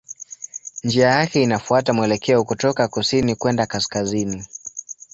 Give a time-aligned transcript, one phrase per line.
[0.83, 4.45] Njia yake inafuata mwelekeo kutoka kusini kwenda kaskazini.